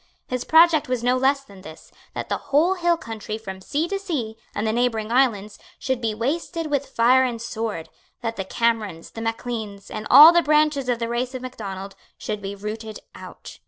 His 0.25 0.43
project 0.45 0.89
was 0.89 1.03
no 1.03 1.15
less 1.15 1.41
than 1.43 1.61
this, 1.61 1.91
that 2.15 2.27
the 2.27 2.37
whole 2.49 2.73
hill 2.73 2.97
country 2.97 3.37
from 3.37 3.61
sea 3.61 3.87
to 3.87 3.99
sea, 3.99 4.35
and 4.55 4.65
the 4.65 4.73
neighbouring 4.73 5.11
islands, 5.11 5.59
should 5.77 6.01
be 6.01 6.15
wasted 6.15 6.71
with 6.71 6.87
fire 6.89 7.23
and 7.23 7.39
sword, 7.39 7.87
that 8.21 8.35
the 8.35 8.43
Camerons, 8.43 9.11
the 9.11 9.21
Macleans, 9.21 9.91
and 9.91 10.07
all 10.09 10.31
the 10.33 10.41
branches 10.41 10.89
of 10.89 10.97
the 10.97 11.07
race 11.07 11.35
of 11.35 11.43
Macdonald, 11.43 11.93
should 12.17 12.41
be 12.41 12.55
rooted 12.55 12.97
out. 13.13 13.59